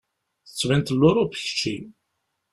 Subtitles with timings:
[0.47, 1.77] Tettbineḍ-d n Luṛup kečči.